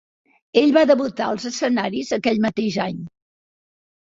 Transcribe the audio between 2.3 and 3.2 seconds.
mateix any.